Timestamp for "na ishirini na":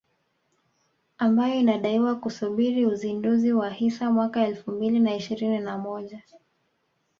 4.99-5.77